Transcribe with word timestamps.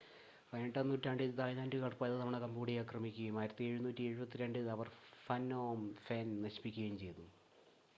18-ആം 0.53 0.87
നൂറ്റാണ്ടിൽ 0.89 1.33
തായ്‌ലാൻഡുകാർ 1.39 1.93
പലതവണ 1.99 2.37
കംബോഡിയ 2.43 2.83
ആക്രമിക്കുകയും 2.83 3.37
1772-ൽ 3.41 4.67
അവർ 4.75 4.89
ഫ്നോം 5.21 5.83
ഫെൻ 6.05 6.29
നശിപ്പിക്കുകയും 6.43 6.97
ചെയ്തു 6.99 7.27